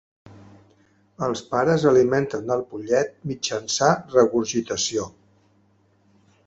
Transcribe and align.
Els 1.27 1.43
pares 1.51 1.85
alimenten 1.91 2.49
el 2.57 2.65
pollet 2.73 3.13
mitjançant 3.33 4.13
regurgitació. 4.19 5.09